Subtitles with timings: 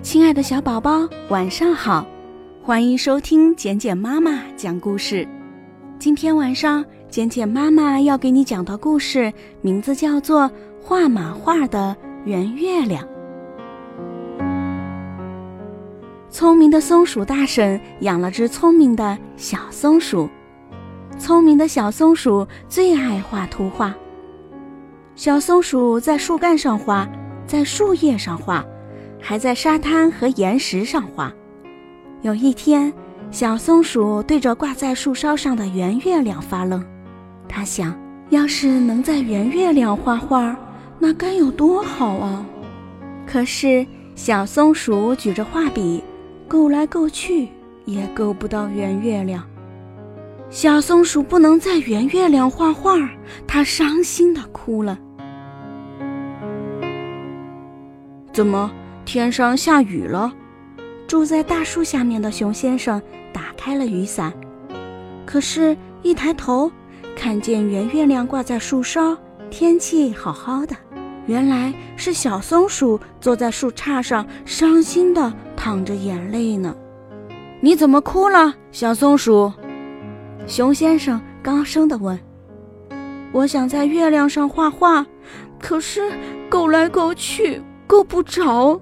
[0.00, 2.06] 亲爱的小宝宝，晚上好！
[2.62, 5.26] 欢迎收听简简妈妈讲故事。
[5.98, 10.42] 今天晚上，简简妈妈要给你讲的故事名字叫做
[10.80, 13.04] 《画马画的圆月亮》。
[16.30, 20.30] 聪明的松鼠大婶养了只聪明的小松鼠。
[21.18, 23.92] 聪明的小松鼠最爱画图画。
[25.16, 27.06] 小松鼠在树干上画，
[27.48, 28.64] 在树叶上画。
[29.20, 31.32] 还在沙滩和岩石上画。
[32.22, 32.92] 有一天，
[33.30, 36.84] 小松鼠对着挂在树梢上的圆月亮发愣。
[37.48, 37.96] 它想，
[38.30, 40.56] 要是能在圆月亮画画，
[40.98, 42.44] 那该有多好啊！
[43.26, 46.02] 可是，小松鼠举着画笔，
[46.46, 47.48] 够来够去，
[47.84, 49.44] 也够不到圆月亮。
[50.50, 52.96] 小松鼠不能在圆月亮画画，
[53.46, 54.98] 它伤心地哭了。
[58.32, 58.70] 怎么？
[59.08, 60.30] 天上下雨了，
[61.06, 63.00] 住在大树下面的熊先生
[63.32, 64.30] 打开了雨伞，
[65.24, 66.70] 可是，一抬头，
[67.16, 69.16] 看见圆月亮挂在树梢，
[69.48, 70.76] 天气好好的。
[71.24, 76.76] 原来是小松鼠坐在树杈上，伤心的淌着眼泪呢。
[77.62, 79.50] 你怎么哭了，小松鼠？
[80.46, 82.20] 熊先生高声地问。
[83.32, 85.06] 我想在月亮上画画，
[85.58, 86.12] 可是
[86.50, 88.78] 够来够去，够不着。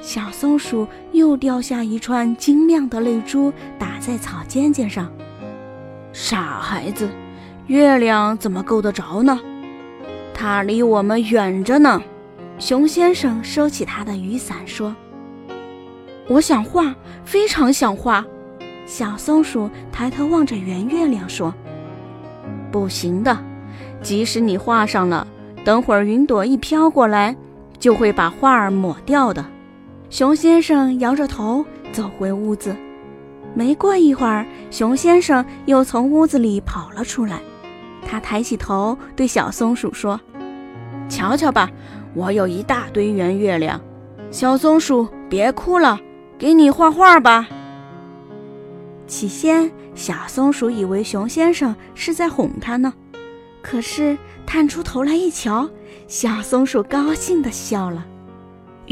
[0.00, 5.10] 小松鼠又掉下一串晶亮的泪珠，打在草尖尖上。
[6.12, 7.08] 傻孩子，
[7.66, 9.38] 月亮怎么够得着呢？
[10.34, 12.02] 它离我们远着呢。
[12.58, 14.94] 熊先生收起他的雨伞说
[16.28, 18.24] ：“我想画，非常想画。”
[18.86, 21.54] 小松鼠抬头望着圆月亮说
[22.70, 23.36] ：“不行的，
[24.02, 25.26] 即使你画上了，
[25.64, 27.36] 等会儿云朵一飘过来，
[27.78, 29.44] 就会把画儿抹掉的。”
[30.12, 32.76] 熊先生摇着头走回屋子，
[33.54, 37.40] 没过一会儿，熊先生又从屋子里跑了出来。
[38.06, 40.20] 他抬起头对小松鼠说
[41.08, 41.70] ：“瞧瞧吧，
[42.12, 43.80] 我有一大堆圆月亮。
[44.30, 45.98] 小松鼠，别哭了，
[46.36, 47.48] 给你画画吧。”
[49.08, 52.92] 起先，小松鼠以为熊先生是在哄它呢，
[53.62, 55.70] 可是探出头来一瞧，
[56.06, 58.08] 小松鼠高兴地笑了。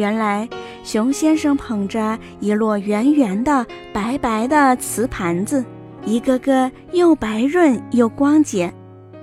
[0.00, 0.48] 原来，
[0.82, 5.62] 熊先生捧着一摞圆圆的、白白的瓷盘子，
[6.06, 8.72] 一个个又白润又光洁。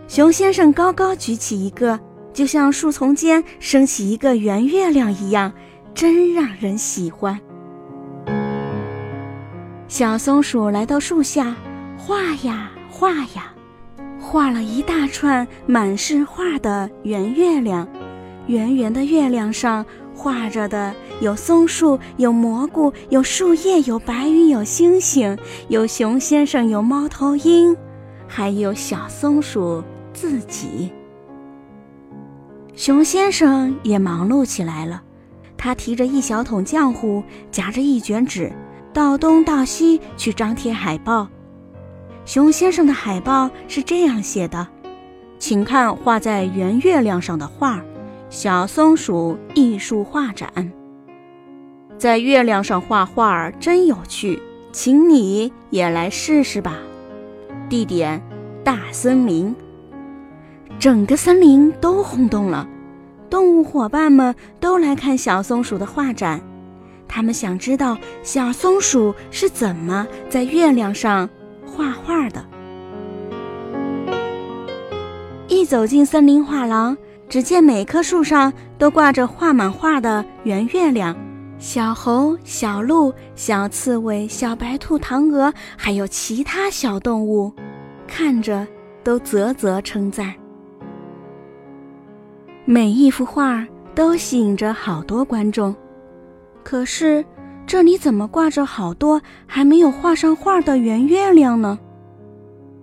[0.08, 2.00] 熊先生高高举起一个，
[2.32, 5.52] 就像树丛间升起一个圆月亮一样，
[5.96, 7.40] 真让人喜欢。
[9.88, 11.56] 小松鼠来到树下，
[11.98, 13.52] 画呀画呀，
[14.20, 17.88] 画了一大串满是画的圆月亮。
[18.46, 19.84] 圆圆的月亮上。
[20.18, 25.38] 画着的有松树，有蘑菇，有树叶，有白云，有星星，
[25.70, 27.78] 有熊先生，有猫头鹰，
[28.28, 30.92] 还有小松鼠自己。
[32.76, 35.04] 熊先生也忙碌起来了，
[35.56, 38.52] 他提着一小桶浆糊，夹着一卷纸，
[38.92, 41.28] 到东到西去张贴海报。
[42.26, 44.68] 熊先生的海报是这样写的
[45.40, 47.82] ：“请看画在圆月亮上的画。”
[48.30, 50.50] 小松鼠艺术画展，
[51.98, 54.42] 在月亮上画画真有趣，
[54.74, 56.76] 请你也来试试吧。
[57.70, 58.22] 地点：
[58.66, 59.56] 大森林。
[60.78, 62.68] 整个森林都轰动了，
[63.30, 66.42] 动物伙伴们都来看小松鼠的画展，
[67.08, 71.30] 他们想知道小松鼠是怎么在月亮上
[71.66, 72.46] 画画的。
[75.48, 76.98] 一走进森林画廊。
[77.30, 81.16] 只见每棵树上都挂着画满画的圆月亮，
[81.60, 87.52] 小猴、小鹿、小刺猬、小白兔、唐鹅，还有其他小动物，
[88.08, 88.66] 看着
[89.04, 90.34] 都啧啧称赞。
[92.64, 95.76] 每一幅画都吸引着好多观众，
[96.64, 97.24] 可是
[97.66, 101.78] 这里怎么挂着好多还没有画上画的圆月亮呢？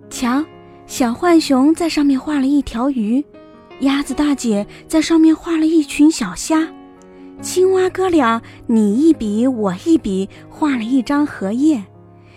[0.09, 0.43] 瞧，
[0.85, 3.25] 小浣熊在上面画了一条鱼。
[3.81, 6.67] 鸭子大姐在上面画了一群小虾，
[7.41, 11.83] 青蛙哥俩你一笔我一笔画了一张荷叶，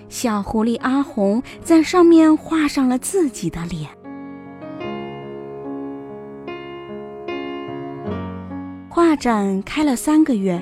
[0.08, 3.88] 小狐狸阿红在上面画上了自己的脸。
[8.88, 10.60] 画展开了三个月，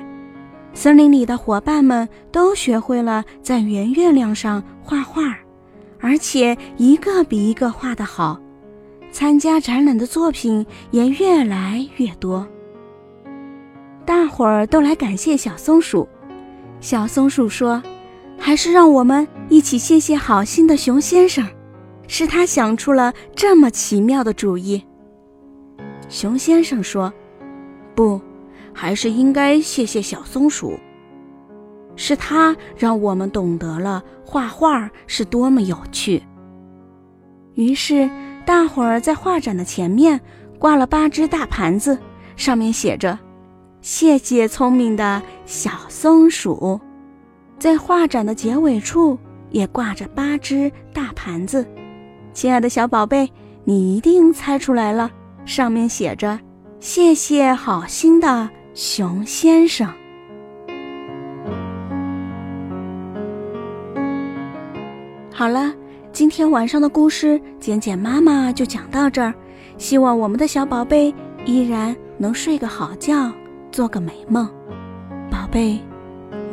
[0.73, 5.35] 森林里的伙伴们都学会了在圆月亮上画画，
[5.99, 8.39] 而且一个比一个画得好。
[9.17, 12.47] 参加展览的作品也越来越多，
[14.05, 16.07] 大伙儿都来感谢小松鼠。
[16.81, 17.81] 小松鼠说
[18.37, 21.43] ：“还是让我们一起谢谢好心的熊先生，
[22.07, 24.83] 是他想出了这么奇妙的主意。”
[26.07, 27.11] 熊先生说
[27.95, 28.21] ：“不，
[28.71, 30.77] 还是应该谢谢小松鼠，
[31.95, 36.21] 是他让我们懂得了画画是多么有趣。”
[37.57, 38.07] 于是，
[38.47, 40.21] 大伙儿在画展的前面
[40.57, 41.99] 挂了八只大盘子，
[42.37, 43.19] 上面写着。
[43.81, 46.79] 谢谢聪明的小松鼠，
[47.59, 51.67] 在画展的结尾处也挂着八只大盘子。
[52.31, 53.29] 亲爱的小宝贝，
[53.65, 55.11] 你一定猜出来了，
[55.43, 56.39] 上面写着
[56.79, 59.91] “谢谢好心的熊先生”。
[65.33, 65.73] 好了，
[66.11, 69.33] 今天晚上的故事，简简妈妈就讲到这儿。
[69.77, 71.13] 希望我们的小宝贝
[71.45, 73.31] 依然能睡个好觉。
[73.71, 74.49] 做个美梦，
[75.29, 75.79] 宝贝，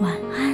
[0.00, 0.53] 晚安。